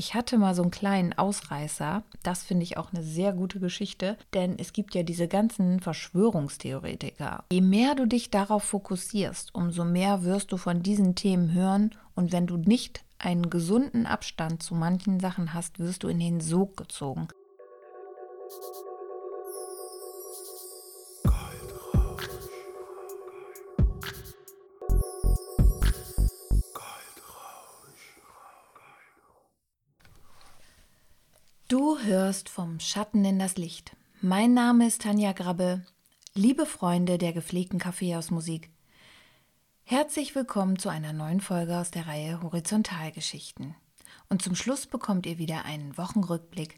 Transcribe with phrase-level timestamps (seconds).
[0.00, 2.02] Ich hatte mal so einen kleinen Ausreißer.
[2.22, 7.44] Das finde ich auch eine sehr gute Geschichte, denn es gibt ja diese ganzen Verschwörungstheoretiker.
[7.52, 12.32] Je mehr du dich darauf fokussierst, umso mehr wirst du von diesen Themen hören und
[12.32, 16.78] wenn du nicht einen gesunden Abstand zu manchen Sachen hast, wirst du in den Sog
[16.78, 17.28] gezogen.
[31.70, 33.96] Du hörst vom Schatten in das Licht.
[34.20, 35.86] Mein Name ist Tanja Grabbe.
[36.34, 38.72] Liebe Freunde der gepflegten Kaffeehausmusik.
[39.84, 43.76] Herzlich willkommen zu einer neuen Folge aus der Reihe Horizontalgeschichten.
[44.28, 46.76] Und zum Schluss bekommt ihr wieder einen Wochenrückblick.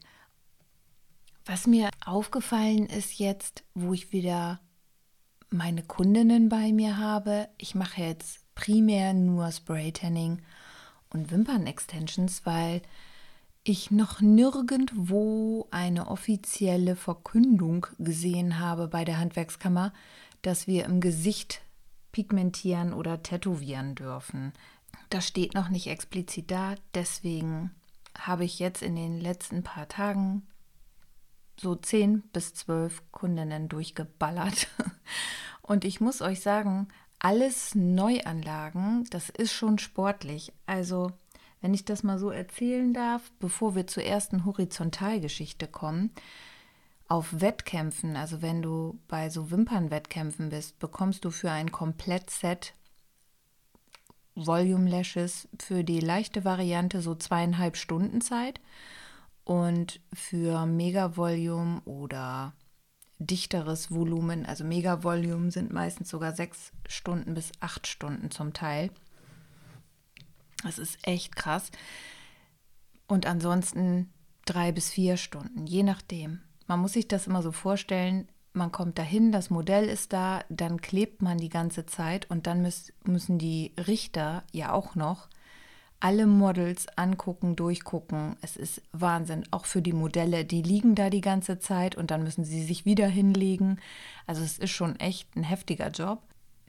[1.43, 4.59] Was mir aufgefallen ist jetzt, wo ich wieder
[5.49, 10.43] meine Kundinnen bei mir habe, ich mache jetzt primär nur Spray Tanning
[11.09, 12.83] und Wimpern-Extensions, weil
[13.63, 19.93] ich noch nirgendwo eine offizielle Verkündung gesehen habe bei der Handwerkskammer,
[20.41, 21.61] dass wir im Gesicht
[22.11, 24.51] pigmentieren oder tätowieren dürfen.
[25.09, 27.71] Das steht noch nicht explizit da, deswegen
[28.17, 30.45] habe ich jetzt in den letzten paar Tagen
[31.59, 34.67] so zehn bis zwölf Kundinnen durchgeballert.
[35.61, 40.51] Und ich muss euch sagen, alles Neuanlagen, das ist schon sportlich.
[40.65, 41.11] Also
[41.63, 46.11] wenn ich das mal so erzählen darf, bevor wir zur ersten Horizontalgeschichte kommen,
[47.07, 52.73] auf Wettkämpfen, also wenn du bei so Wimpernwettkämpfen bist, bekommst du für ein Komplettset
[54.35, 58.59] Volume Lashes für die leichte Variante so zweieinhalb Stunden Zeit
[59.45, 62.51] und für Mega Volume oder
[63.19, 68.89] dichteres Volumen, also Mega Volume sind meistens sogar sechs Stunden bis acht Stunden zum Teil.
[70.63, 71.71] Das ist echt krass.
[73.07, 74.11] Und ansonsten
[74.45, 76.41] drei bis vier Stunden, je nachdem.
[76.67, 80.79] Man muss sich das immer so vorstellen, man kommt dahin, das Modell ist da, dann
[80.79, 85.27] klebt man die ganze Zeit und dann müß, müssen die Richter ja auch noch
[85.99, 88.35] alle Models angucken, durchgucken.
[88.41, 92.23] Es ist Wahnsinn, auch für die Modelle, die liegen da die ganze Zeit und dann
[92.23, 93.79] müssen sie sich wieder hinlegen.
[94.27, 96.21] Also es ist schon echt ein heftiger Job.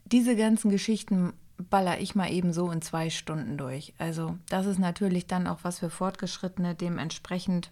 [0.05, 3.93] Diese ganzen Geschichten baller ich mal eben so in zwei Stunden durch.
[3.97, 6.75] Also das ist natürlich dann auch was für Fortgeschrittene.
[6.75, 7.71] Dementsprechend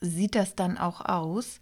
[0.00, 1.60] sieht das dann auch aus.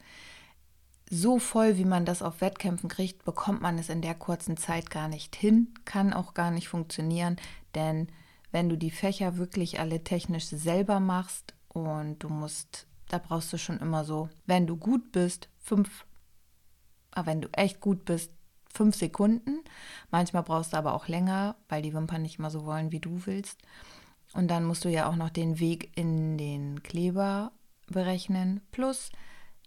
[1.10, 4.90] So voll, wie man das auf Wettkämpfen kriegt, bekommt man es in der kurzen Zeit
[4.90, 7.36] gar nicht hin, kann auch gar nicht funktionieren,
[7.74, 8.08] denn
[8.52, 13.58] wenn du die Fächer wirklich alle technisch selber machst und du musst, da brauchst du
[13.58, 16.06] schon immer so, wenn du gut bist, fünf,
[17.10, 18.32] aber wenn du echt gut bist,
[18.74, 19.60] fünf Sekunden.
[20.10, 23.24] Manchmal brauchst du aber auch länger, weil die Wimpern nicht immer so wollen, wie du
[23.26, 23.62] willst.
[24.34, 27.52] Und dann musst du ja auch noch den Weg in den Kleber
[27.86, 28.60] berechnen.
[28.72, 29.10] Plus,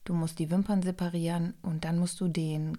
[0.03, 2.78] du musst die Wimpern separieren und dann musst du den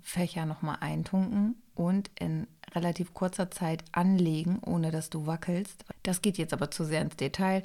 [0.00, 5.84] Fächer nochmal eintunken und in relativ kurzer Zeit anlegen, ohne dass du wackelst.
[6.02, 7.62] Das geht jetzt aber zu sehr ins Detail.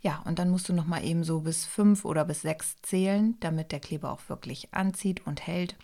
[0.00, 3.72] Ja, und dann musst du nochmal eben so bis fünf oder bis sechs zählen, damit
[3.72, 5.76] der Kleber auch wirklich anzieht und hält.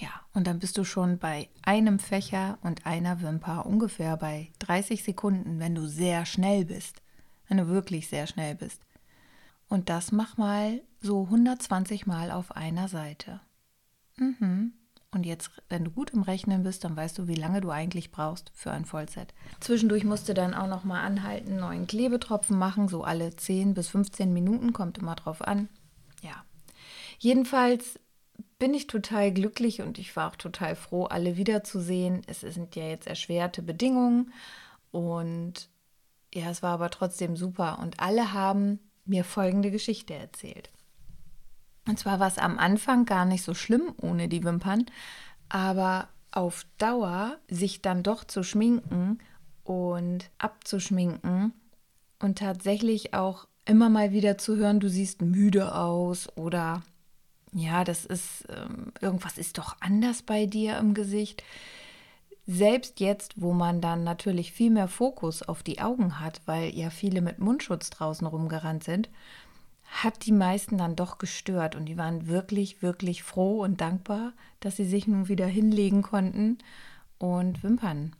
[0.00, 5.04] Ja, und dann bist du schon bei einem Fächer und einer Wimper ungefähr bei 30
[5.04, 7.02] Sekunden, wenn du sehr schnell bist.
[7.48, 8.80] Wenn du wirklich sehr schnell bist.
[9.68, 13.40] Und das mach mal so 120 Mal auf einer Seite.
[14.16, 14.72] Mhm.
[15.12, 18.10] Und jetzt, wenn du gut im Rechnen bist, dann weißt du, wie lange du eigentlich
[18.10, 19.34] brauchst für ein Vollset.
[19.58, 23.88] Zwischendurch musst du dann auch noch mal anhalten, neuen Klebetropfen machen, so alle 10 bis
[23.88, 25.68] 15 Minuten, kommt immer drauf an.
[26.22, 26.44] Ja.
[27.18, 27.98] Jedenfalls
[28.60, 32.20] bin ich total glücklich und ich war auch total froh, alle wiederzusehen.
[32.26, 34.32] Es sind ja jetzt erschwerte Bedingungen
[34.92, 35.70] und
[36.32, 40.70] ja, es war aber trotzdem super und alle haben mir folgende Geschichte erzählt.
[41.88, 44.84] Und zwar war es am Anfang gar nicht so schlimm ohne die Wimpern,
[45.48, 49.18] aber auf Dauer sich dann doch zu schminken
[49.64, 51.54] und abzuschminken
[52.18, 56.82] und tatsächlich auch immer mal wieder zu hören, du siehst müde aus oder
[57.52, 61.42] ja, das ist, ähm, irgendwas ist doch anders bei dir im Gesicht.
[62.46, 66.90] Selbst jetzt, wo man dann natürlich viel mehr Fokus auf die Augen hat, weil ja
[66.90, 69.08] viele mit Mundschutz draußen rumgerannt sind,
[69.84, 74.76] hat die meisten dann doch gestört und die waren wirklich, wirklich froh und dankbar, dass
[74.76, 76.58] sie sich nun wieder hinlegen konnten
[77.18, 78.14] und Wimpern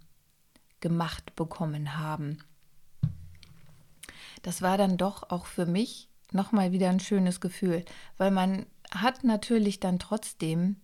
[0.80, 2.38] gemacht bekommen haben.
[4.42, 7.84] Das war dann doch auch für mich nochmal wieder ein schönes Gefühl,
[8.16, 10.76] weil man hat natürlich dann trotzdem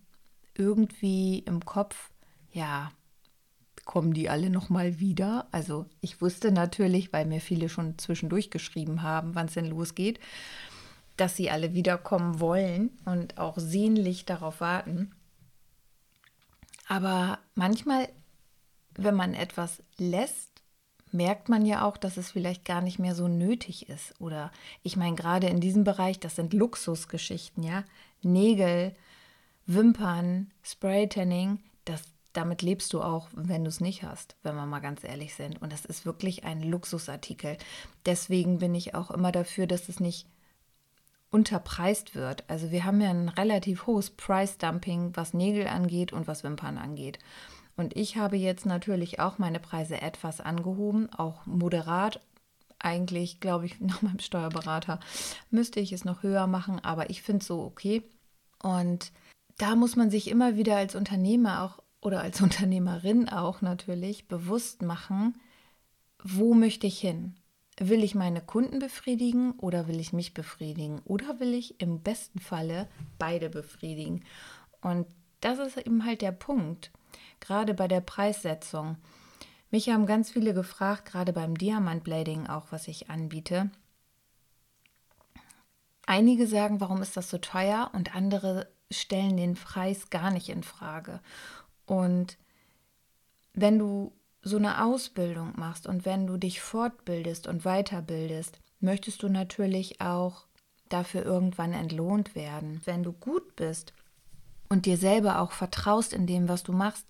[0.55, 2.09] irgendwie im Kopf,
[2.51, 2.91] ja,
[3.85, 5.47] kommen die alle nochmal wieder.
[5.51, 10.19] Also ich wusste natürlich, weil mir viele schon zwischendurch geschrieben haben, wann es denn losgeht,
[11.15, 15.15] dass sie alle wiederkommen wollen und auch sehnlich darauf warten.
[16.87, 18.09] Aber manchmal,
[18.95, 20.56] wenn man etwas lässt,
[21.11, 24.19] merkt man ja auch, dass es vielleicht gar nicht mehr so nötig ist.
[24.19, 24.51] Oder
[24.83, 27.83] ich meine, gerade in diesem Bereich, das sind Luxusgeschichten, ja.
[28.21, 28.95] Nägel,
[29.65, 31.59] Wimpern, Spray-Tanning,
[32.37, 35.59] damit lebst du auch, wenn du es nicht hast, wenn wir mal ganz ehrlich sind.
[35.59, 37.57] Und das ist wirklich ein Luxusartikel.
[38.05, 40.27] Deswegen bin ich auch immer dafür, dass es nicht
[41.31, 42.43] unterpreist wird.
[42.47, 47.17] Also wir haben ja ein relativ hohes Price-Dumping, was Nägel angeht und was Wimpern angeht.
[47.77, 52.19] Und ich habe jetzt natürlich auch meine Preise etwas angehoben, auch moderat.
[52.79, 54.99] Eigentlich, glaube ich, nach meinem Steuerberater
[55.51, 58.03] müsste ich es noch höher machen, aber ich finde es so okay.
[58.61, 59.11] Und
[59.57, 64.81] da muss man sich immer wieder als Unternehmer auch oder als Unternehmerin auch natürlich bewusst
[64.81, 65.37] machen,
[66.23, 67.35] wo möchte ich hin?
[67.79, 70.99] Will ich meine Kunden befriedigen oder will ich mich befriedigen?
[71.05, 72.87] Oder will ich im besten Falle
[73.19, 74.23] beide befriedigen?
[74.81, 75.05] Und
[75.41, 76.91] das ist eben halt der Punkt
[77.39, 78.97] gerade bei der Preissetzung.
[79.69, 83.69] Mich haben ganz viele gefragt, gerade beim Diamantblading auch, was ich anbiete.
[86.05, 90.63] Einige sagen, warum ist das so teuer und andere stellen den Preis gar nicht in
[90.63, 91.19] Frage.
[91.85, 92.37] Und
[93.53, 99.29] wenn du so eine Ausbildung machst und wenn du dich fortbildest und weiterbildest, möchtest du
[99.29, 100.45] natürlich auch
[100.89, 102.81] dafür irgendwann entlohnt werden.
[102.85, 103.93] Wenn du gut bist
[104.69, 107.05] und dir selber auch vertraust in dem, was du machst,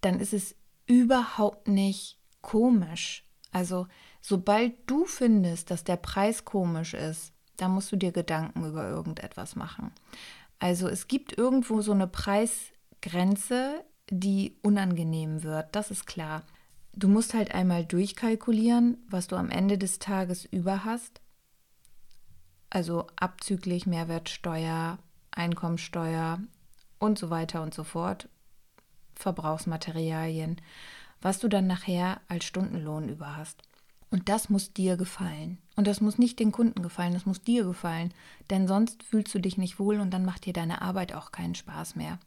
[0.00, 0.54] dann ist es
[0.86, 3.24] überhaupt nicht komisch.
[3.50, 3.86] Also
[4.20, 9.56] sobald du findest, dass der Preis komisch ist, dann musst du dir Gedanken über irgendetwas
[9.56, 9.92] machen.
[10.58, 16.44] Also es gibt irgendwo so eine Preisgrenze, die unangenehm wird, das ist klar.
[16.94, 21.20] Du musst halt einmal durchkalkulieren, was du am Ende des Tages über hast.
[22.70, 24.98] Also abzüglich Mehrwertsteuer,
[25.30, 26.40] Einkommensteuer,
[26.98, 28.28] und so weiter und so fort,
[29.14, 30.60] Verbrauchsmaterialien,
[31.20, 33.62] was du dann nachher als Stundenlohn über hast.
[34.10, 35.58] Und das muss dir gefallen.
[35.76, 38.12] Und das muss nicht den Kunden gefallen, das muss dir gefallen.
[38.50, 41.54] Denn sonst fühlst du dich nicht wohl und dann macht dir deine Arbeit auch keinen
[41.54, 42.18] Spaß mehr.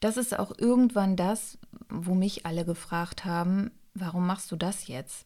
[0.00, 1.58] Das ist auch irgendwann das,
[1.88, 5.24] wo mich alle gefragt haben, warum machst du das jetzt?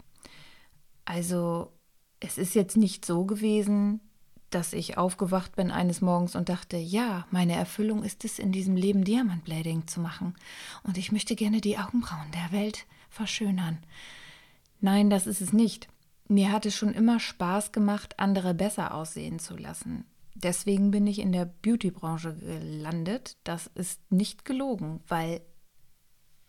[1.04, 1.72] Also
[2.20, 4.00] es ist jetzt nicht so gewesen,
[4.50, 8.76] dass ich aufgewacht bin eines Morgens und dachte, ja, meine Erfüllung ist es, in diesem
[8.76, 10.34] Leben Diamantblading zu machen.
[10.82, 13.78] Und ich möchte gerne die Augenbrauen der Welt verschönern.
[14.80, 15.88] Nein, das ist es nicht.
[16.28, 20.04] Mir hat es schon immer Spaß gemacht, andere besser aussehen zu lassen.
[20.34, 23.36] Deswegen bin ich in der Beautybranche gelandet.
[23.44, 25.40] Das ist nicht gelogen, weil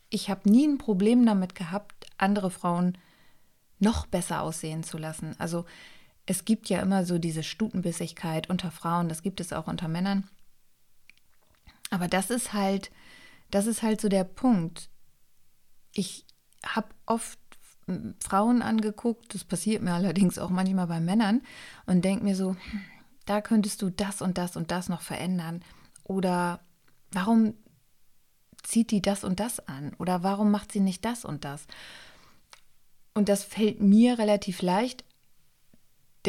[0.10, 2.98] ich habe nie ein Problem damit gehabt, andere Frauen
[3.80, 5.36] noch besser aussehen zu lassen.
[5.40, 5.66] Also
[6.30, 10.30] es gibt ja immer so diese Stutenbissigkeit unter Frauen, das gibt es auch unter Männern.
[11.90, 12.92] Aber das ist halt,
[13.50, 14.92] das ist halt so der Punkt.
[15.92, 16.28] Ich
[16.64, 17.40] habe oft
[18.20, 21.42] Frauen angeguckt, das passiert mir allerdings auch manchmal bei Männern
[21.88, 22.82] und denke mir so, hm,
[23.26, 25.64] da könntest du das und das und das noch verändern.
[26.04, 26.60] Oder
[27.12, 27.56] warum
[28.62, 29.96] zieht die das und das an?
[29.98, 31.66] Oder warum macht sie nicht das und das?
[33.16, 35.06] Und das fällt mir relativ leicht,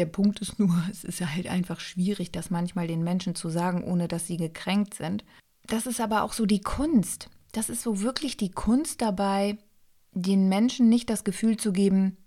[0.01, 3.83] der Punkt ist nur, es ist halt einfach schwierig, das manchmal den Menschen zu sagen,
[3.83, 5.23] ohne dass sie gekränkt sind.
[5.67, 7.29] Das ist aber auch so die Kunst.
[7.51, 9.57] Das ist so wirklich die Kunst dabei,
[10.13, 12.17] den Menschen nicht das Gefühl zu geben,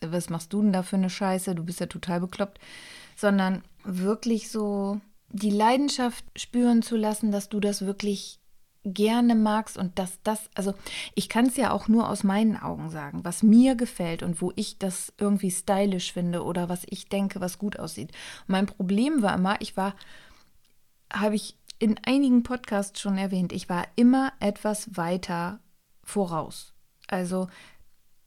[0.00, 2.58] was machst du denn da für eine Scheiße, du bist ja total bekloppt,
[3.16, 8.40] sondern wirklich so die Leidenschaft spüren zu lassen, dass du das wirklich
[8.86, 10.74] gerne magst und dass das, also
[11.14, 14.52] ich kann es ja auch nur aus meinen Augen sagen, was mir gefällt und wo
[14.56, 18.12] ich das irgendwie stylisch finde oder was ich denke, was gut aussieht.
[18.46, 19.94] Mein Problem war immer, ich war,
[21.12, 25.60] habe ich in einigen Podcasts schon erwähnt, ich war immer etwas weiter
[26.02, 26.72] voraus.
[27.08, 27.48] Also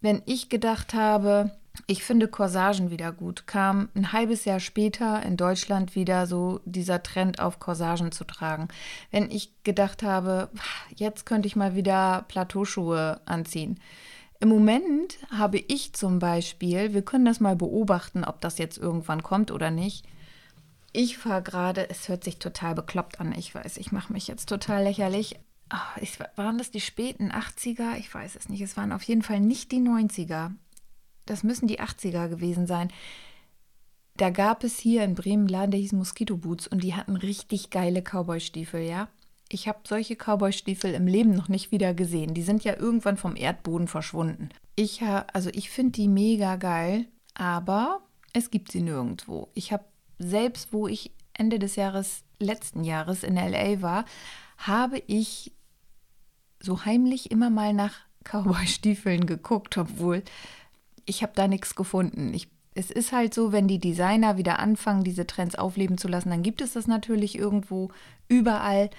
[0.01, 1.51] wenn ich gedacht habe,
[1.87, 3.47] ich finde Corsagen wieder gut.
[3.47, 8.67] Kam ein halbes Jahr später in Deutschland wieder so dieser Trend auf Corsagen zu tragen.
[9.11, 10.49] Wenn ich gedacht habe,
[10.95, 13.79] jetzt könnte ich mal wieder Plateauschuhe anziehen.
[14.39, 19.21] Im Moment habe ich zum Beispiel, wir können das mal beobachten, ob das jetzt irgendwann
[19.21, 20.05] kommt oder nicht.
[20.93, 24.47] Ich fahre gerade, es hört sich total bekloppt an, ich weiß, ich mache mich jetzt
[24.47, 25.39] total lächerlich.
[25.67, 27.97] Ach, ich, waren das die späten 80er?
[27.97, 28.61] Ich weiß es nicht.
[28.61, 30.51] Es waren auf jeden Fall nicht die 90er
[31.29, 32.91] das müssen die 80er gewesen sein.
[34.17, 37.15] Da gab es hier in Bremen einen Laden, der hieß Mosquito Boots und die hatten
[37.15, 39.07] richtig geile Cowboy-Stiefel, ja.
[39.51, 42.33] Ich habe solche Cowboy-Stiefel im Leben noch nicht wieder gesehen.
[42.33, 44.49] Die sind ja irgendwann vom Erdboden verschwunden.
[44.75, 48.01] Ich also ich finde die mega geil, aber
[48.33, 49.49] es gibt sie nirgendwo.
[49.53, 49.85] Ich habe
[50.19, 54.05] selbst, wo ich Ende des Jahres letzten Jahres in LA war,
[54.57, 55.53] habe ich
[56.59, 57.93] so heimlich immer mal nach
[58.23, 60.23] Cowboy-Stiefeln geguckt, obwohl
[61.09, 62.33] ich habe da nichts gefunden.
[62.33, 66.29] Ich, es ist halt so, wenn die Designer wieder anfangen, diese Trends aufleben zu lassen,
[66.29, 67.89] dann gibt es das natürlich irgendwo
[68.27, 68.91] überall.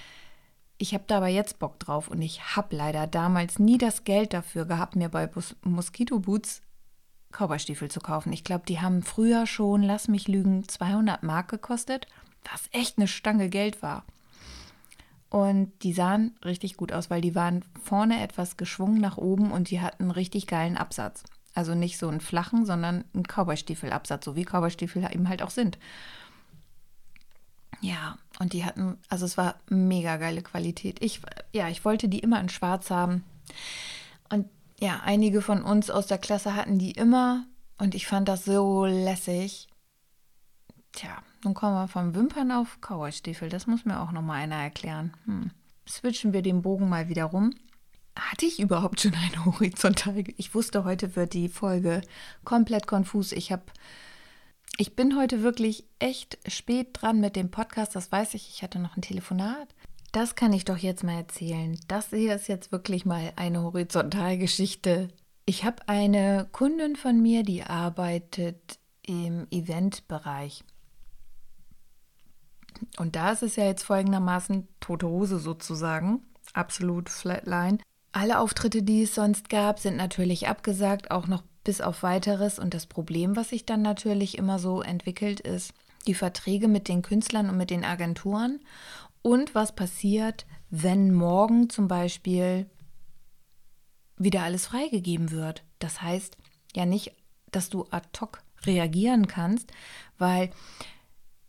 [0.76, 4.32] Ich habe da aber jetzt Bock drauf und ich habe leider damals nie das Geld
[4.34, 6.62] dafür gehabt, mir bei Bus Mosquito Boots
[7.30, 8.32] Cowboystiefel zu kaufen.
[8.32, 12.08] Ich glaube, die haben früher schon, lass mich lügen, 200 Mark gekostet,
[12.50, 14.04] was echt eine Stange Geld war.
[15.28, 19.70] Und die sahen richtig gut aus, weil die waren vorne etwas geschwungen nach oben und
[19.70, 21.22] die hatten einen richtig geilen Absatz.
[21.54, 25.78] Also nicht so einen flachen, sondern einen Cowboystiefel-Absatz, so wie Cowboystiefel eben halt auch sind.
[27.80, 31.02] Ja, und die hatten, also es war mega geile Qualität.
[31.02, 31.21] Ich,
[31.52, 33.25] ja, ich wollte die immer in schwarz haben.
[34.28, 34.47] Und
[34.78, 37.47] ja, einige von uns aus der Klasse hatten die immer
[37.78, 39.69] und ich fand das so lässig.
[40.92, 43.49] Tja, nun kommen wir vom Wimpern auf Cowboystiefel.
[43.49, 45.14] Das muss mir auch noch mal einer erklären.
[45.25, 45.50] Hm.
[45.88, 47.54] Switchen wir den Bogen mal wieder rum.
[48.20, 50.24] Hatte ich überhaupt schon eine horizontale?
[50.36, 52.02] Ich wusste, heute wird die Folge
[52.44, 53.32] komplett konfus.
[53.32, 53.64] Ich habe
[54.76, 58.48] ich bin heute wirklich echt spät dran mit dem Podcast, das weiß ich.
[58.48, 59.74] Ich hatte noch ein Telefonat.
[60.12, 61.78] Das kann ich doch jetzt mal erzählen.
[61.86, 65.08] Das hier ist jetzt wirklich mal eine Horizontalgeschichte.
[65.44, 70.64] Ich habe eine Kundin von mir, die arbeitet im Eventbereich.
[72.96, 76.22] Und da ist es ja jetzt folgendermaßen tote Hose sozusagen,
[76.54, 77.78] absolut flatline.
[78.12, 82.58] Alle Auftritte, die es sonst gab, sind natürlich abgesagt, auch noch bis auf weiteres.
[82.58, 85.72] Und das Problem, was sich dann natürlich immer so entwickelt, ist
[86.06, 88.60] die Verträge mit den Künstlern und mit den Agenturen.
[89.22, 92.66] Und was passiert, wenn morgen zum Beispiel
[94.16, 95.64] wieder alles freigegeben wird.
[95.78, 96.36] Das heißt
[96.74, 97.12] ja nicht,
[97.50, 99.72] dass du ad hoc reagieren kannst,
[100.18, 100.50] weil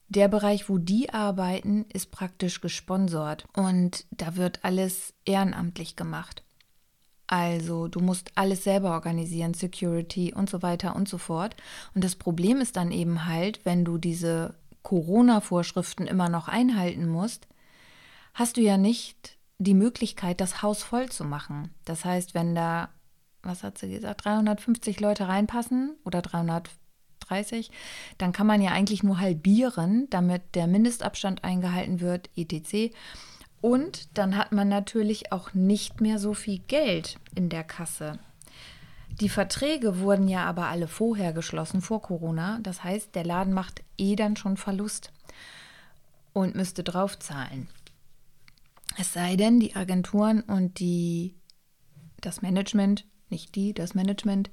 [0.07, 6.43] der Bereich, wo die arbeiten, ist praktisch gesponsert und da wird alles ehrenamtlich gemacht.
[7.31, 11.55] Also du musst alles selber organisieren, Security und so weiter und so fort.
[11.95, 17.47] Und das Problem ist dann eben halt, wenn du diese Corona-Vorschriften immer noch einhalten musst,
[18.33, 21.73] hast du ja nicht die Möglichkeit, das Haus voll zu machen.
[21.85, 22.89] Das heißt, wenn da,
[23.43, 27.71] was hat sie gesagt, 350 Leute reinpassen oder 330,
[28.17, 32.93] dann kann man ja eigentlich nur halbieren, damit der Mindestabstand eingehalten wird, etc.
[33.61, 38.19] Und dann hat man natürlich auch nicht mehr so viel Geld in der Kasse.
[39.19, 42.59] Die Verträge wurden ja aber alle vorher geschlossen, vor Corona.
[42.63, 45.11] Das heißt, der Laden macht eh dann schon Verlust
[46.33, 47.67] und müsste draufzahlen.
[48.97, 51.35] Es sei denn, die Agenturen und die,
[52.19, 54.49] das Management, nicht die, das Management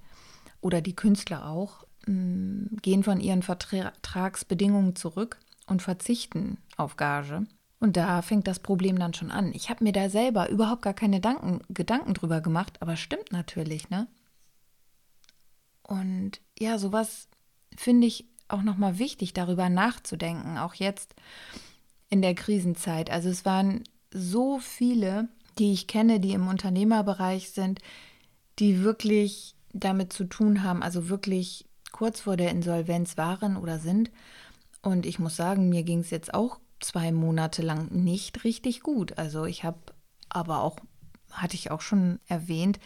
[0.60, 7.46] oder die Künstler auch, mm, gehen von ihren Vertragsbedingungen zurück und verzichten auf Gage.
[7.80, 9.52] Und da fängt das Problem dann schon an.
[9.52, 13.88] Ich habe mir da selber überhaupt gar keine Gedanken, Gedanken drüber gemacht, aber stimmt natürlich,
[13.88, 14.08] ne?
[15.82, 17.28] Und ja, sowas
[17.76, 21.14] finde ich auch nochmal wichtig, darüber nachzudenken, auch jetzt
[22.10, 23.10] in der Krisenzeit.
[23.10, 27.80] Also es waren so viele, die ich kenne, die im Unternehmerbereich sind,
[28.58, 34.10] die wirklich damit zu tun haben, also wirklich kurz vor der Insolvenz waren oder sind.
[34.82, 39.18] Und ich muss sagen, mir ging es jetzt auch zwei Monate lang nicht richtig gut.
[39.18, 39.78] Also ich habe
[40.28, 40.76] aber auch,
[41.30, 42.78] hatte ich auch schon erwähnt,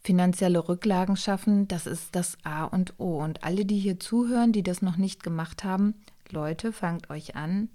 [0.00, 3.18] finanzielle Rücklagen schaffen, das ist das A und O.
[3.22, 5.94] Und alle, die hier zuhören, die das noch nicht gemacht haben,
[6.30, 7.68] Leute, fangt euch an.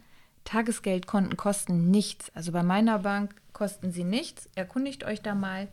[0.46, 2.32] Tagesgeldkonten kosten nichts.
[2.34, 4.50] Also bei meiner Bank kosten sie nichts.
[4.56, 5.68] Erkundigt euch da mal.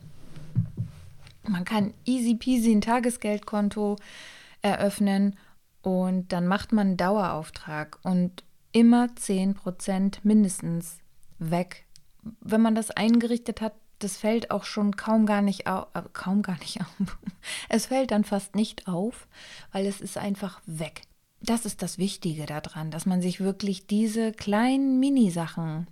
[1.46, 3.96] Man kann easy peasy ein Tagesgeldkonto
[4.60, 5.36] eröffnen
[5.82, 7.98] und dann macht man einen Dauerauftrag.
[8.02, 8.44] Und
[8.78, 10.98] immer 10% mindestens
[11.40, 11.84] weg.
[12.40, 16.42] Wenn man das eingerichtet hat, das fällt auch schon kaum gar nicht auf, äh, kaum
[16.42, 17.18] gar nicht auf.
[17.68, 19.26] Es fällt dann fast nicht auf,
[19.72, 21.02] weil es ist einfach weg.
[21.40, 25.88] Das ist das Wichtige daran, dass man sich wirklich diese kleinen Minisachen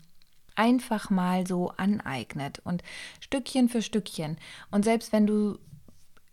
[0.54, 2.84] einfach mal so aneignet und
[3.18, 4.38] Stückchen für Stückchen.
[4.70, 5.58] Und selbst wenn du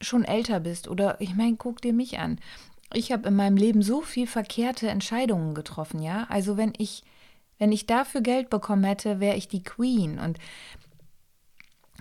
[0.01, 2.39] schon älter bist oder ich meine, guck dir mich an
[2.93, 6.25] ich habe in meinem Leben so viel verkehrte Entscheidungen getroffen, ja.
[6.29, 7.03] Also wenn ich,
[7.59, 10.19] wenn ich dafür Geld bekommen hätte, wäre ich die Queen.
[10.19, 10.39] Und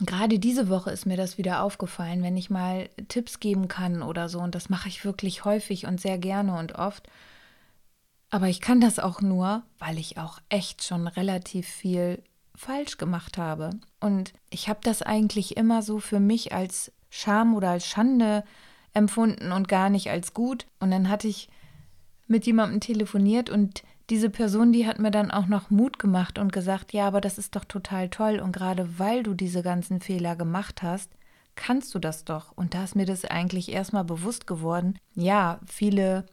[0.01, 4.29] gerade diese Woche ist mir das wieder aufgefallen, wenn ich mal Tipps geben kann oder
[4.29, 4.41] so.
[4.41, 7.09] Und das mache ich wirklich häufig und sehr gerne und oft.
[8.31, 12.23] Aber ich kann das auch nur, weil ich auch echt schon relativ viel
[12.55, 13.71] falsch gemacht habe.
[14.01, 18.45] Und ich habe das eigentlich immer so für mich als Scham oder als Schande
[18.95, 20.67] empfunden und gar nicht als gut.
[20.81, 21.49] Und dann hatte ich
[22.27, 26.53] mit jemandem telefoniert und diese Person, die hat mir dann auch noch Mut gemacht und
[26.53, 30.37] gesagt, ja, aber das ist doch total toll und gerade weil du diese ganzen Fehler
[30.37, 31.11] gemacht hast,
[31.55, 32.53] kannst du das doch.
[32.57, 34.99] Und da ist mir das eigentlich erstmal bewusst geworden.
[35.15, 36.27] Ja, viele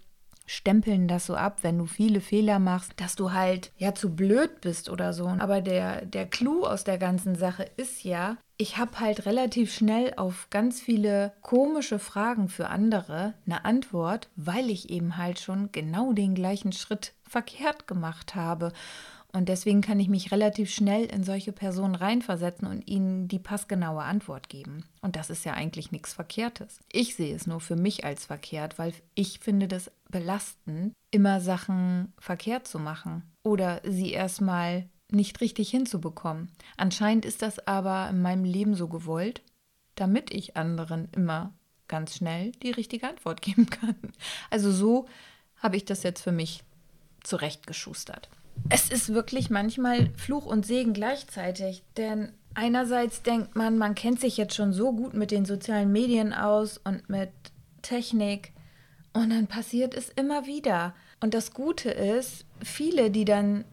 [0.50, 4.62] stempeln das so ab, wenn du viele Fehler machst, dass du halt ja zu blöd
[4.62, 5.28] bist oder so.
[5.28, 10.14] Aber der, der Clou aus der ganzen Sache ist ja, ich habe halt relativ schnell
[10.18, 16.14] auf ganz viele komische Fragen für andere eine Antwort, weil ich eben halt schon genau
[16.14, 18.74] den gleichen Schritt verkehrt gemacht habe.
[19.32, 24.02] Und deswegen kann ich mich relativ schnell in solche Personen reinversetzen und ihnen die passgenaue
[24.02, 24.86] Antwort geben.
[25.02, 26.80] Und das ist ja eigentlich nichts Verkehrtes.
[26.92, 32.12] Ich sehe es nur für mich als verkehrt, weil ich finde das belastend, immer Sachen
[32.18, 36.50] verkehrt zu machen oder sie erstmal nicht richtig hinzubekommen.
[36.78, 39.42] Anscheinend ist das aber in meinem Leben so gewollt,
[39.94, 41.54] damit ich anderen immer
[41.88, 43.96] ganz schnell die richtige Antwort geben kann.
[44.50, 45.08] Also so
[45.58, 46.64] habe ich das jetzt für mich
[47.24, 48.30] zurechtgeschustert
[48.70, 51.84] es ist wirklich manchmal Fluch und Segen gleichzeitig.
[51.98, 56.34] Denn einerseits denkt man, man kennt sich jetzt schon so gut mit den sozialen Medien
[56.34, 57.32] aus und mit
[57.82, 58.52] Technik.
[59.14, 60.94] Und dann passiert es immer wieder.
[61.20, 63.66] Und das Gute ist, viele, die dann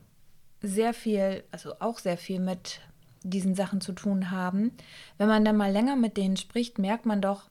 [0.63, 2.81] sehr viel, also auch sehr viel mit
[3.23, 4.73] diesen Sachen zu tun haben,
[5.19, 7.51] wenn man dann mal länger mit denen spricht, merkt man doch,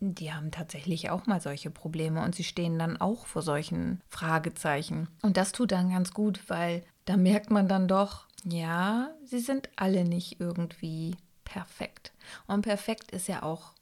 [0.00, 5.08] die haben tatsächlich auch mal solche Probleme und sie stehen dann auch vor solchen Fragezeichen.
[5.22, 9.68] Und das tut dann ganz gut, weil da merkt man dann doch, ja, sie sind
[9.76, 12.12] alle nicht irgendwie perfekt.
[12.46, 13.72] Und perfekt ist ja auch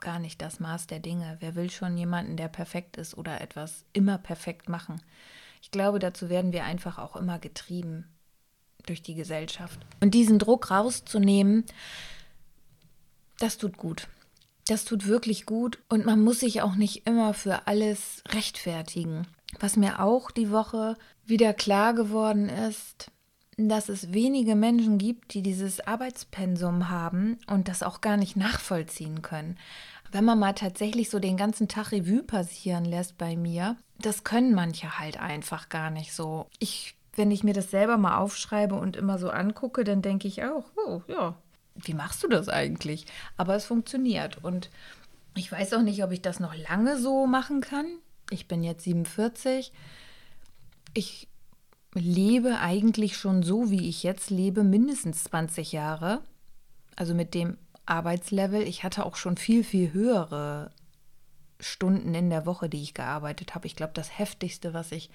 [0.00, 1.36] gar nicht das Maß der Dinge.
[1.40, 5.02] Wer will schon jemanden, der perfekt ist oder etwas immer perfekt machen?
[5.60, 8.04] Ich glaube, dazu werden wir einfach auch immer getrieben
[8.86, 9.80] durch die Gesellschaft.
[10.00, 11.64] Und diesen Druck rauszunehmen,
[13.38, 14.08] das tut gut.
[14.68, 19.26] Das tut wirklich gut und man muss sich auch nicht immer für alles rechtfertigen.
[19.60, 23.10] Was mir auch die Woche wieder klar geworden ist,
[23.56, 29.22] dass es wenige Menschen gibt, die dieses Arbeitspensum haben und das auch gar nicht nachvollziehen
[29.22, 29.58] können.
[30.12, 34.54] Wenn man mal tatsächlich so den ganzen Tag Revue passieren lässt bei mir, das können
[34.54, 36.46] manche halt einfach gar nicht so.
[36.58, 40.44] Ich, wenn ich mir das selber mal aufschreibe und immer so angucke, dann denke ich
[40.44, 41.36] auch, oh ja,
[41.84, 43.06] wie machst du das eigentlich?
[43.36, 44.42] Aber es funktioniert.
[44.42, 44.70] Und
[45.34, 47.86] ich weiß auch nicht, ob ich das noch lange so machen kann.
[48.30, 49.72] Ich bin jetzt 47.
[50.94, 51.28] Ich
[51.94, 56.22] lebe eigentlich schon so, wie ich jetzt lebe, mindestens 20 Jahre.
[56.96, 58.62] Also mit dem Arbeitslevel.
[58.62, 60.70] Ich hatte auch schon viel, viel höhere
[61.60, 63.66] Stunden in der Woche, die ich gearbeitet habe.
[63.66, 65.10] Ich glaube, das heftigste, was ich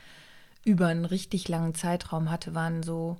[0.66, 3.18] über einen richtig langen Zeitraum hatte, waren so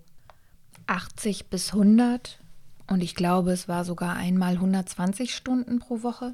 [0.88, 2.40] 80 bis 100
[2.88, 6.34] und ich glaube, es war sogar einmal 120 Stunden pro Woche.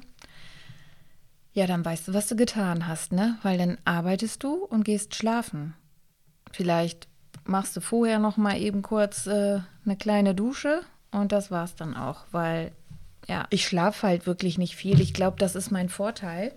[1.52, 3.38] Ja, dann weißt du, was du getan hast, ne?
[3.42, 5.74] Weil dann arbeitest du und gehst schlafen.
[6.52, 7.08] Vielleicht
[7.44, 11.96] machst du vorher noch mal eben kurz äh, eine kleine Dusche und das war's dann
[11.96, 12.72] auch, weil
[13.28, 15.00] ja, ich schlafe halt wirklich nicht viel.
[15.00, 16.52] Ich glaube, das ist mein Vorteil,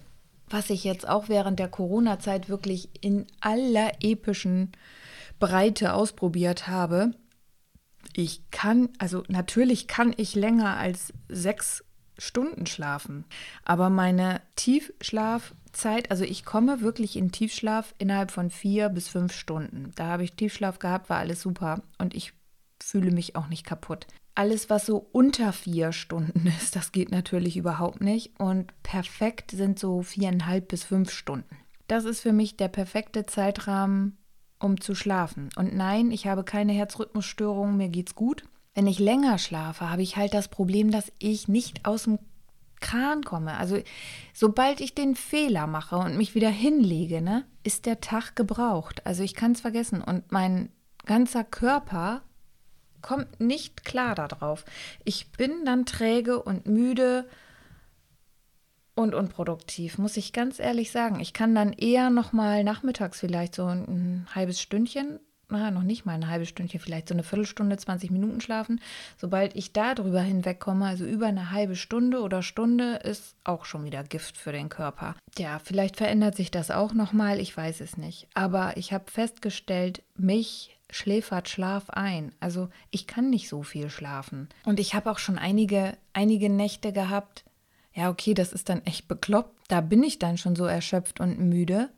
[0.49, 4.71] was ich jetzt auch während der Corona-Zeit wirklich in aller epischen
[5.39, 7.11] Breite ausprobiert habe
[8.13, 11.83] ich kann, also natürlich kann ich länger als sechs
[12.17, 13.25] Stunden schlafen,
[13.65, 19.91] aber meine Tiefschlafzeit, also ich komme wirklich in Tiefschlaf innerhalb von vier bis fünf Stunden.
[19.95, 22.33] Da habe ich Tiefschlaf gehabt, war alles super und ich
[22.81, 24.05] fühle mich auch nicht kaputt.
[24.35, 28.39] Alles, was so unter vier Stunden ist, das geht natürlich überhaupt nicht.
[28.39, 31.55] Und perfekt sind so viereinhalb bis fünf Stunden.
[31.87, 34.17] Das ist für mich der perfekte Zeitrahmen,
[34.63, 35.49] um zu schlafen.
[35.55, 38.43] Und nein, ich habe keine Herzrhythmusstörungen, mir geht's gut.
[38.73, 42.19] Wenn ich länger schlafe, habe ich halt das Problem, dass ich nicht aus dem
[42.79, 43.55] Kran komme.
[43.57, 43.81] Also
[44.33, 49.05] sobald ich den Fehler mache und mich wieder hinlege, ne, ist der Tag gebraucht.
[49.05, 50.69] Also ich kann es vergessen und mein
[51.05, 52.21] ganzer Körper
[53.01, 54.65] kommt nicht klar darauf.
[55.03, 57.27] Ich bin dann träge und müde
[58.95, 61.19] und unproduktiv, muss ich ganz ehrlich sagen.
[61.19, 66.05] Ich kann dann eher noch mal nachmittags vielleicht so ein, halbes Stündchen, na, noch nicht
[66.05, 68.81] mal ein halbes Stündchen, vielleicht so eine Viertelstunde, 20 Minuten schlafen.
[69.17, 73.85] Sobald ich da drüber hinwegkomme, also über eine halbe Stunde oder Stunde, ist auch schon
[73.85, 75.15] wieder Gift für den Körper.
[75.37, 78.27] Ja, vielleicht verändert sich das auch noch mal, ich weiß es nicht.
[78.33, 82.33] Aber ich habe festgestellt, mich schläfert Schlaf ein.
[82.39, 84.49] Also ich kann nicht so viel schlafen.
[84.65, 87.43] Und ich habe auch schon einige, einige Nächte gehabt,
[87.93, 89.55] ja, okay, das ist dann echt bekloppt.
[89.67, 91.89] Da bin ich dann schon so erschöpft und müde.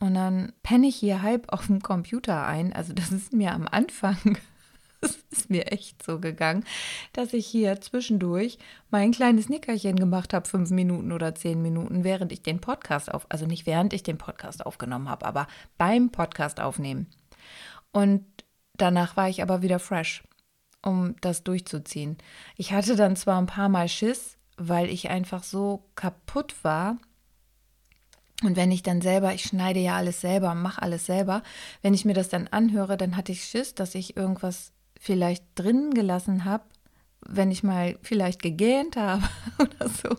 [0.00, 2.72] Und dann penne ich hier halb auf dem Computer ein.
[2.72, 4.38] Also das ist mir am Anfang
[5.00, 6.64] Es ist mir echt so gegangen,
[7.12, 8.58] dass ich hier zwischendurch
[8.90, 13.26] mein kleines Nickerchen gemacht habe, fünf Minuten oder zehn Minuten, während ich den Podcast auf,
[13.28, 17.06] also nicht während ich den Podcast aufgenommen habe, aber beim Podcast aufnehmen.
[17.92, 18.24] Und
[18.76, 20.24] danach war ich aber wieder fresh,
[20.82, 22.16] um das durchzuziehen.
[22.56, 26.98] Ich hatte dann zwar ein paar Mal Schiss, weil ich einfach so kaputt war
[28.42, 31.42] und wenn ich dann selber, ich schneide ja alles selber, mache alles selber,
[31.82, 35.94] wenn ich mir das dann anhöre, dann hatte ich Schiss, dass ich irgendwas vielleicht drin
[35.94, 36.64] gelassen habe,
[37.26, 39.22] wenn ich mal vielleicht gegähnt habe
[39.58, 40.10] oder so,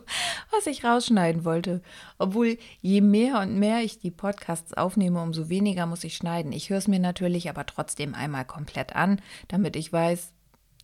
[0.50, 1.80] was ich rausschneiden wollte.
[2.18, 6.50] Obwohl je mehr und mehr ich die Podcasts aufnehme, umso weniger muss ich schneiden.
[6.50, 10.32] Ich höre es mir natürlich aber trotzdem einmal komplett an, damit ich weiß,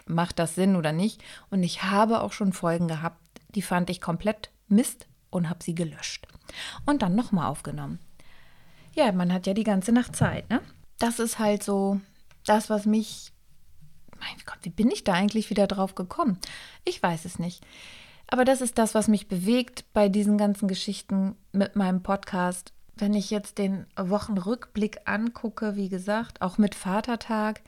[0.06, 1.22] macht das Sinn oder nicht.
[1.50, 3.23] Und ich habe auch schon Folgen gehabt,
[3.54, 6.26] die fand ich komplett Mist und habe sie gelöscht.
[6.86, 7.98] Und dann nochmal aufgenommen.
[8.94, 10.60] Ja, man hat ja die ganze Nacht Zeit, ne?
[10.98, 12.00] Das ist halt so
[12.46, 13.32] das, was mich.
[14.20, 16.38] Mein Gott, wie bin ich da eigentlich wieder drauf gekommen?
[16.84, 17.64] Ich weiß es nicht.
[18.28, 22.72] Aber das ist das, was mich bewegt bei diesen ganzen Geschichten mit meinem Podcast.
[22.96, 27.62] Wenn ich jetzt den Wochenrückblick angucke, wie gesagt, auch mit Vatertag,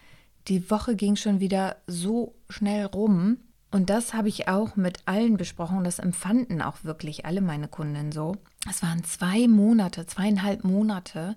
[0.48, 3.38] die Woche ging schon wieder so schnell rum.
[3.70, 5.84] Und das habe ich auch mit allen besprochen.
[5.84, 8.36] Das empfanden auch wirklich alle meine Kunden so.
[8.68, 11.36] Es waren zwei Monate, zweieinhalb Monate,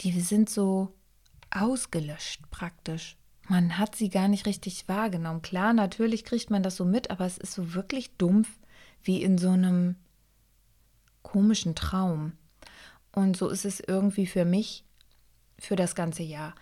[0.00, 0.94] die sind so
[1.50, 3.16] ausgelöscht praktisch.
[3.48, 5.40] Man hat sie gar nicht richtig wahrgenommen.
[5.40, 8.48] Klar, natürlich kriegt man das so mit, aber es ist so wirklich dumpf
[9.02, 9.96] wie in so einem
[11.22, 12.32] komischen Traum.
[13.12, 14.84] Und so ist es irgendwie für mich
[15.58, 16.54] für das ganze Jahr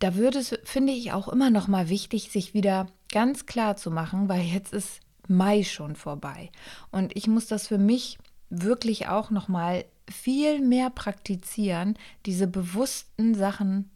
[0.00, 3.90] da würde es, finde ich, auch immer noch mal wichtig, sich wieder ganz klar zu
[3.90, 6.50] machen, weil jetzt ist Mai schon vorbei.
[6.90, 8.18] Und ich muss das für mich
[8.48, 11.96] wirklich auch noch mal viel mehr praktizieren,
[12.26, 13.90] diese bewussten Sachen,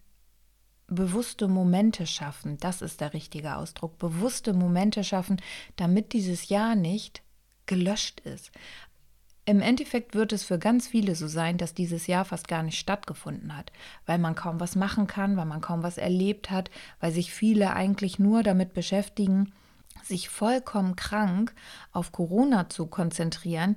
[0.86, 2.56] bewusste Momente schaffen.
[2.58, 3.98] Das ist der richtige Ausdruck.
[3.98, 5.40] Bewusste Momente schaffen,
[5.76, 7.22] damit dieses Jahr nicht
[7.66, 8.52] gelöscht ist.
[9.46, 12.78] Im Endeffekt wird es für ganz viele so sein, dass dieses Jahr fast gar nicht
[12.78, 13.72] stattgefunden hat,
[14.06, 17.74] weil man kaum was machen kann, weil man kaum was erlebt hat, weil sich viele
[17.74, 19.52] eigentlich nur damit beschäftigen,
[20.02, 21.54] sich vollkommen krank
[21.92, 23.76] auf Corona zu konzentrieren.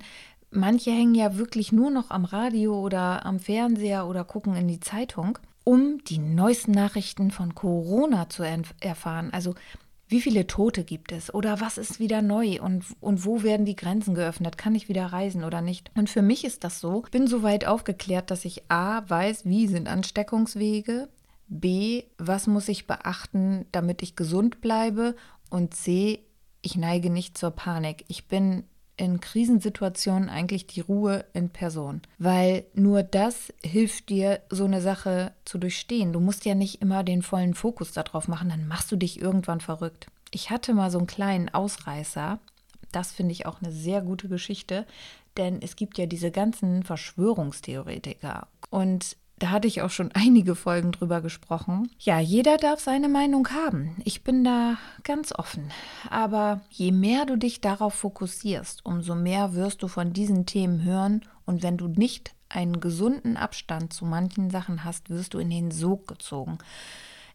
[0.50, 4.80] Manche hängen ja wirklich nur noch am Radio oder am Fernseher oder gucken in die
[4.80, 8.42] Zeitung, um die neuesten Nachrichten von Corona zu
[8.80, 9.30] erfahren.
[9.34, 9.54] Also
[10.08, 11.32] wie viele Tote gibt es?
[11.32, 12.60] Oder was ist wieder neu?
[12.60, 14.56] Und, und wo werden die Grenzen geöffnet?
[14.56, 15.90] Kann ich wieder reisen oder nicht?
[15.96, 17.02] Und für mich ist das so.
[17.04, 21.08] Ich bin so weit aufgeklärt, dass ich A weiß, wie sind Ansteckungswege,
[21.48, 25.14] B, was muss ich beachten, damit ich gesund bleibe?
[25.50, 26.24] Und C,
[26.62, 28.04] ich neige nicht zur Panik.
[28.08, 28.64] Ich bin
[28.98, 35.32] in Krisensituationen eigentlich die Ruhe in Person, weil nur das hilft dir, so eine Sache
[35.44, 36.12] zu durchstehen.
[36.12, 39.60] Du musst ja nicht immer den vollen Fokus darauf machen, dann machst du dich irgendwann
[39.60, 40.08] verrückt.
[40.30, 42.38] Ich hatte mal so einen kleinen Ausreißer,
[42.92, 44.86] das finde ich auch eine sehr gute Geschichte,
[45.36, 50.92] denn es gibt ja diese ganzen Verschwörungstheoretiker und da hatte ich auch schon einige Folgen
[50.92, 51.90] drüber gesprochen.
[51.98, 53.96] Ja, jeder darf seine Meinung haben.
[54.04, 55.70] Ich bin da ganz offen.
[56.10, 61.22] Aber je mehr du dich darauf fokussierst, umso mehr wirst du von diesen Themen hören.
[61.46, 65.70] Und wenn du nicht einen gesunden Abstand zu manchen Sachen hast, wirst du in den
[65.70, 66.58] Sog gezogen.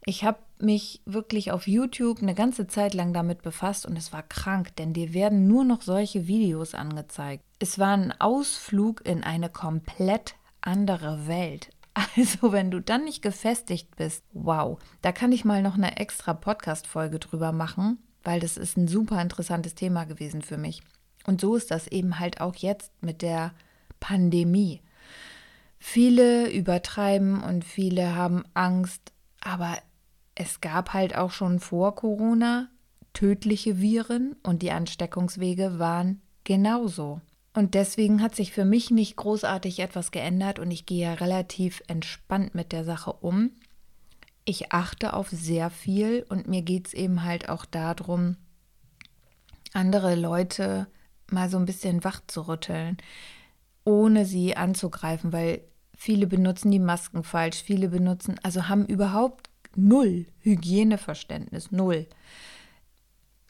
[0.05, 4.23] Ich habe mich wirklich auf YouTube eine ganze Zeit lang damit befasst und es war
[4.23, 7.43] krank, denn dir werden nur noch solche Videos angezeigt.
[7.59, 11.69] Es war ein Ausflug in eine komplett andere Welt.
[11.93, 16.33] Also, wenn du dann nicht gefestigt bist, wow, da kann ich mal noch eine extra
[16.33, 20.81] Podcast-Folge drüber machen, weil das ist ein super interessantes Thema gewesen für mich.
[21.25, 23.53] Und so ist das eben halt auch jetzt mit der
[23.99, 24.81] Pandemie.
[25.77, 29.77] Viele übertreiben und viele haben Angst, aber
[30.35, 32.69] es gab halt auch schon vor Corona
[33.13, 37.21] tödliche Viren und die Ansteckungswege waren genauso.
[37.53, 41.83] Und deswegen hat sich für mich nicht großartig etwas geändert und ich gehe ja relativ
[41.87, 43.51] entspannt mit der Sache um.
[44.43, 48.37] Ich achte auf sehr viel und mir geht es eben halt auch darum,
[49.73, 50.87] andere Leute
[51.29, 52.97] mal so ein bisschen wach zu rütteln,
[53.85, 55.61] ohne sie anzugreifen, weil
[55.95, 62.07] viele benutzen die Masken falsch, viele benutzen, also haben überhaupt null Hygieneverständnis, null.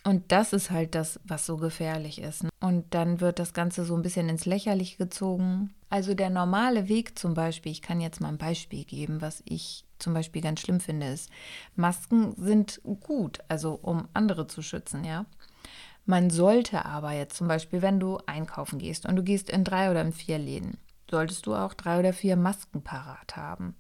[0.05, 2.43] Und das ist halt das, was so gefährlich ist.
[2.43, 2.49] Ne?
[2.59, 5.73] Und dann wird das Ganze so ein bisschen ins Lächerliche gezogen.
[5.89, 9.85] Also der normale Weg zum Beispiel, ich kann jetzt mal ein Beispiel geben, was ich
[9.99, 11.29] zum Beispiel ganz schlimm finde, ist,
[11.75, 15.25] Masken sind gut, also um andere zu schützen, ja.
[16.05, 19.89] Man sollte aber jetzt zum Beispiel, wenn du einkaufen gehst und du gehst in drei
[19.89, 20.77] oder in vier Läden,
[21.09, 23.75] solltest du auch drei oder vier Masken parat haben.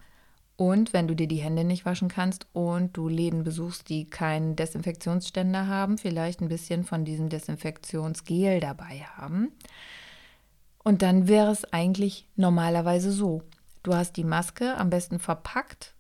[0.63, 4.55] Und wenn du dir die Hände nicht waschen kannst und du Läden besuchst, die keinen
[4.55, 9.51] Desinfektionsständer haben, vielleicht ein bisschen von diesem Desinfektionsgel dabei haben.
[10.81, 13.43] Und dann wäre es eigentlich normalerweise so.
[13.83, 15.95] Du hast die Maske am besten verpackt,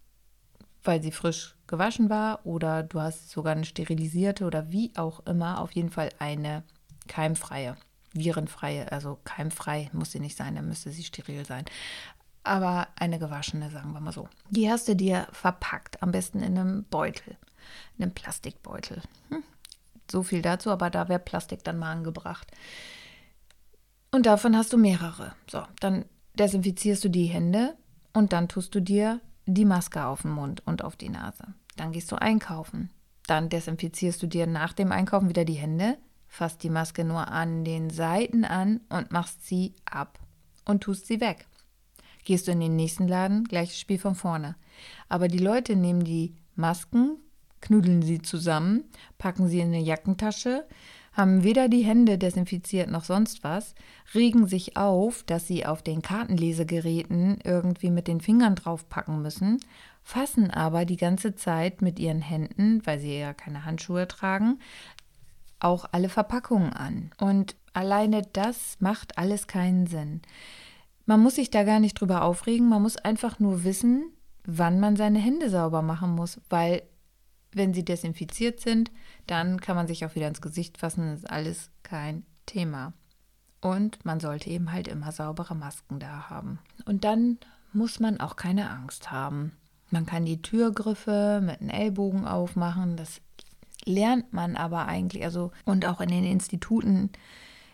[0.81, 5.59] weil sie frisch gewaschen war, oder du hast sogar eine sterilisierte oder wie auch immer,
[5.59, 6.63] auf jeden Fall eine
[7.09, 7.75] keimfreie,
[8.13, 11.65] virenfreie, also keimfrei muss sie nicht sein, dann müsste sie steril sein
[12.43, 14.27] aber eine gewaschene, sagen wir mal so.
[14.49, 17.37] Die hast du dir verpackt, am besten in einem Beutel,
[17.97, 19.01] in einem Plastikbeutel.
[19.29, 19.43] Hm.
[20.11, 22.51] So viel dazu, aber da wäre Plastik dann mal angebracht.
[24.11, 25.33] Und davon hast du mehrere.
[25.49, 26.05] So, dann
[26.37, 27.75] desinfizierst du die Hände
[28.13, 31.45] und dann tust du dir die Maske auf den Mund und auf die Nase.
[31.77, 32.89] Dann gehst du einkaufen.
[33.27, 37.63] Dann desinfizierst du dir nach dem Einkaufen wieder die Hände, fasst die Maske nur an
[37.63, 40.19] den Seiten an und machst sie ab
[40.65, 41.47] und tust sie weg.
[42.23, 44.55] Gehst du in den nächsten Laden, gleiches Spiel von vorne.
[45.09, 47.17] Aber die Leute nehmen die Masken,
[47.61, 48.83] knüdeln sie zusammen,
[49.17, 50.65] packen sie in eine Jackentasche,
[51.13, 53.75] haben weder die Hände desinfiziert noch sonst was,
[54.15, 59.59] regen sich auf, dass sie auf den Kartenlesegeräten irgendwie mit den Fingern draufpacken müssen,
[60.03, 64.59] fassen aber die ganze Zeit mit ihren Händen, weil sie ja keine Handschuhe tragen,
[65.59, 67.11] auch alle Verpackungen an.
[67.19, 70.21] Und alleine das macht alles keinen Sinn.
[71.05, 74.05] Man muss sich da gar nicht drüber aufregen, man muss einfach nur wissen,
[74.45, 76.83] wann man seine Hände sauber machen muss, weil
[77.51, 78.91] wenn sie desinfiziert sind,
[79.27, 82.93] dann kann man sich auch wieder ins Gesicht fassen, das ist alles kein Thema.
[83.61, 86.59] Und man sollte eben halt immer saubere Masken da haben.
[86.85, 87.37] Und dann
[87.71, 89.53] muss man auch keine Angst haben.
[89.89, 93.21] Man kann die Türgriffe mit einem Ellbogen aufmachen, das
[93.85, 95.23] lernt man aber eigentlich.
[95.23, 97.11] Also, und auch in den Instituten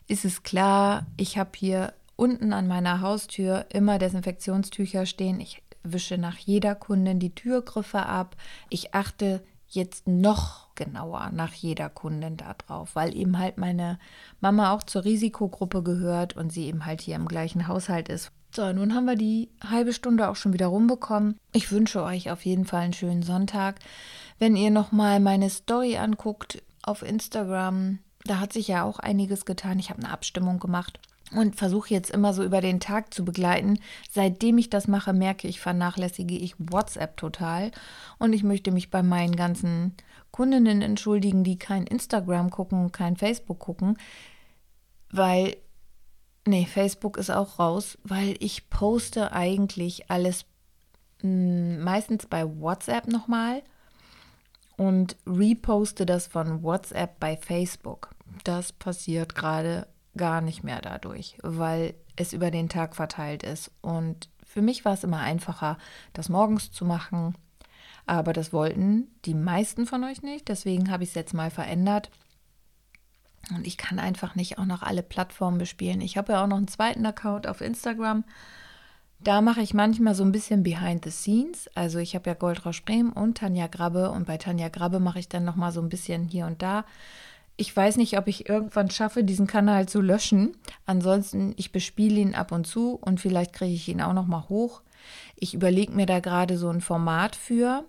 [0.07, 5.39] ist es klar, ich habe hier unten an meiner Haustür immer Desinfektionstücher stehen.
[5.39, 8.35] Ich wische nach jeder Kundin die Türgriffe ab.
[8.69, 13.99] Ich achte jetzt noch genauer nach jeder Kundin da drauf, weil eben halt meine
[14.41, 18.31] Mama auch zur Risikogruppe gehört und sie eben halt hier im gleichen Haushalt ist.
[18.53, 21.37] So, nun haben wir die halbe Stunde auch schon wieder rumbekommen.
[21.53, 23.79] Ich wünsche euch auf jeden Fall einen schönen Sonntag.
[24.39, 29.79] Wenn ihr nochmal meine Story anguckt auf Instagram, da hat sich ja auch einiges getan.
[29.79, 30.99] Ich habe eine Abstimmung gemacht
[31.35, 33.79] und versuche jetzt immer so über den Tag zu begleiten.
[34.11, 37.71] Seitdem ich das mache, merke ich, vernachlässige ich WhatsApp total.
[38.17, 39.95] Und ich möchte mich bei meinen ganzen
[40.31, 43.97] Kundinnen entschuldigen, die kein Instagram gucken, kein Facebook gucken,
[45.11, 45.57] weil,
[46.47, 50.45] nee, Facebook ist auch raus, weil ich poste eigentlich alles
[51.21, 53.63] mh, hm, meistens bei WhatsApp nochmal
[54.77, 58.11] und reposte das von WhatsApp bei Facebook.
[58.43, 63.71] Das passiert gerade gar nicht mehr dadurch, weil es über den Tag verteilt ist.
[63.81, 65.77] Und für mich war es immer einfacher,
[66.13, 67.35] das morgens zu machen.
[68.05, 70.47] Aber das wollten die meisten von euch nicht.
[70.47, 72.09] Deswegen habe ich es jetzt mal verändert.
[73.51, 76.01] Und ich kann einfach nicht auch noch alle Plattformen bespielen.
[76.01, 78.23] Ich habe ja auch noch einen zweiten Account auf Instagram.
[79.21, 81.69] Da mache ich manchmal so ein bisschen behind the scenes.
[81.75, 85.29] Also ich habe ja Goldrausch Bremen und Tanja Grabbe und bei Tanja Grabbe mache ich
[85.29, 86.85] dann noch mal so ein bisschen hier und da
[87.59, 90.55] ich weiß nicht, ob ich irgendwann schaffe, diesen Kanal zu löschen.
[90.85, 94.47] Ansonsten, ich bespiele ihn ab und zu und vielleicht kriege ich ihn auch noch mal
[94.47, 94.81] hoch.
[95.35, 97.83] Ich überlege mir da gerade so ein Format für,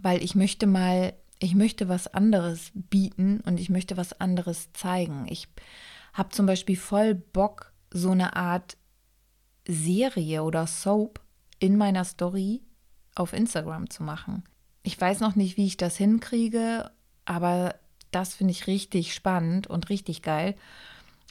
[0.00, 5.26] weil ich möchte mal, ich möchte was anderes bieten und ich möchte was anderes zeigen.
[5.28, 5.48] Ich
[6.12, 8.76] habe zum Beispiel voll Bock, so eine Art
[9.66, 11.20] Serie oder Soap
[11.58, 12.62] in meiner Story
[13.16, 14.44] auf Instagram zu machen.
[14.84, 16.92] Ich weiß noch nicht, wie ich das hinkriege,
[17.24, 17.74] aber
[18.16, 20.56] das finde ich richtig spannend und richtig geil,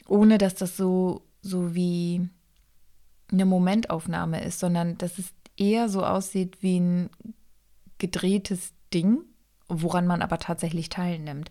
[0.06, 2.28] ohne dass das so, so wie
[3.32, 7.10] eine Momentaufnahme ist, sondern dass es eher so aussieht wie ein
[7.98, 9.18] gedrehtes Ding,
[9.68, 11.50] woran man aber tatsächlich teilnimmt.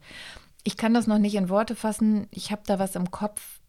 [0.63, 2.28] Ich kann das noch nicht in Worte fassen.
[2.32, 3.60] Ich habe da was im Kopf.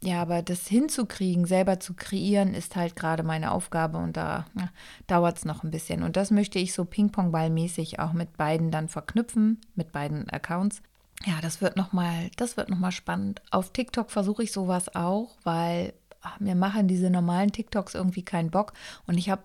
[0.00, 4.68] Ja, aber das hinzukriegen, selber zu kreieren, ist halt gerade meine Aufgabe und da ja,
[5.08, 6.04] dauert es noch ein bisschen.
[6.04, 10.82] Und das möchte ich so Ping-Pong-Ball-mäßig auch mit beiden dann verknüpfen, mit beiden Accounts.
[11.26, 13.42] Ja, das wird nochmal, das wird nochmal spannend.
[13.50, 18.50] Auf TikTok versuche ich sowas auch, weil ach, mir machen diese normalen TikToks irgendwie keinen
[18.50, 18.74] Bock.
[19.06, 19.42] Und ich habe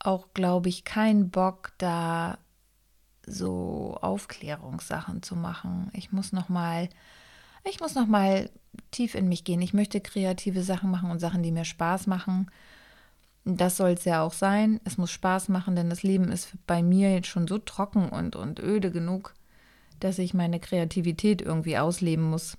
[0.00, 2.38] auch, glaube ich, keinen Bock, da
[3.24, 5.90] so Aufklärungssachen zu machen.
[5.92, 6.88] Ich muss nochmal,
[7.64, 8.50] ich muss nochmal
[8.90, 9.62] tief in mich gehen.
[9.62, 12.50] Ich möchte kreative Sachen machen und Sachen, die mir Spaß machen.
[13.44, 14.80] Das soll es ja auch sein.
[14.84, 18.36] Es muss Spaß machen, denn das Leben ist bei mir jetzt schon so trocken und,
[18.36, 19.34] und öde genug,
[20.00, 22.56] dass ich meine Kreativität irgendwie ausleben muss.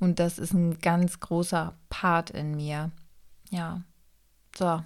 [0.00, 2.90] Und das ist ein ganz großer Part in mir.
[3.50, 3.82] Ja.
[4.56, 4.82] So.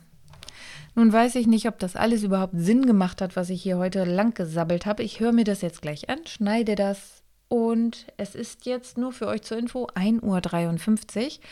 [0.94, 4.04] Nun weiß ich nicht, ob das alles überhaupt Sinn gemacht hat, was ich hier heute
[4.04, 5.04] lang gesabbelt habe.
[5.04, 7.17] Ich höre mir das jetzt gleich an, schneide das
[7.48, 11.44] und es ist jetzt nur für euch zur Info 1.53 Uhr.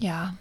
[0.00, 0.34] Ja,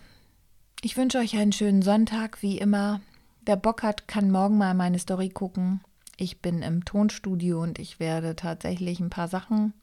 [0.81, 3.01] ich wünsche euch einen schönen Sonntag, wie immer.
[3.45, 5.81] Wer Bock hat, kann morgen mal meine Story gucken.
[6.17, 9.73] Ich bin im Tonstudio und ich werde tatsächlich ein paar Sachen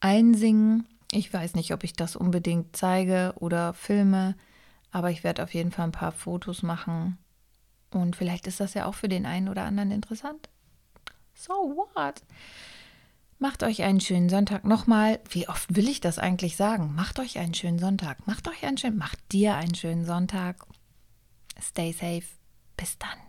[0.00, 0.86] einsingen.
[1.10, 4.36] Ich weiß nicht, ob ich das unbedingt zeige oder filme,
[4.92, 7.18] aber ich werde auf jeden Fall ein paar Fotos machen.
[7.90, 10.48] Und vielleicht ist das ja auch für den einen oder anderen interessant.
[11.34, 12.22] So what?
[13.40, 14.64] Macht euch einen schönen Sonntag.
[14.64, 16.94] Nochmal, wie oft will ich das eigentlich sagen?
[16.96, 18.26] Macht euch einen schönen Sonntag.
[18.26, 20.66] Macht euch einen schönen, macht dir einen schönen Sonntag.
[21.60, 22.24] Stay safe.
[22.76, 23.27] Bis dann.